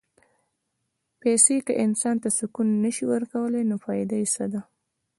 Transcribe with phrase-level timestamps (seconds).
[1.19, 4.61] پېسې که انسان ته سکون نه شي ورکولی، نو فایده یې څه ده؟